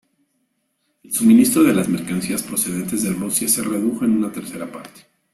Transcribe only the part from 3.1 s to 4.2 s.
Rusia se redujo en